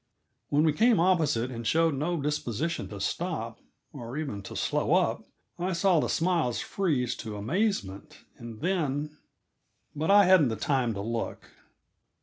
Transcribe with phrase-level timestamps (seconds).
[0.49, 3.59] When we came opposite and showed no disposition to stop,
[3.93, 5.25] or even to slow up,
[5.59, 9.15] I saw the smiles freeze to amazement, and then
[9.95, 11.51] but I hadn't the time to look.